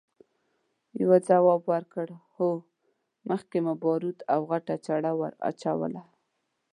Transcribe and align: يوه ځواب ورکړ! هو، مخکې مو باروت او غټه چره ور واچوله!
يوه 1.01 1.17
ځواب 1.27 1.61
ورکړ! 1.71 2.07
هو، 2.35 2.49
مخکې 3.29 3.57
مو 3.65 3.73
باروت 3.83 4.19
او 4.33 4.39
غټه 4.49 4.75
چره 4.85 5.11
ور 5.19 5.33
واچوله! 5.39 6.03